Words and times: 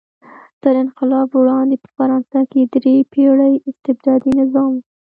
تر 0.61 0.73
انقلاب 0.83 1.27
وړاندې 1.33 1.75
په 1.83 1.87
فرانسه 1.95 2.39
کې 2.51 2.61
درې 2.73 2.95
پېړۍ 3.11 3.53
استبدادي 3.69 4.31
نظام 4.41 4.71
و. 4.75 4.79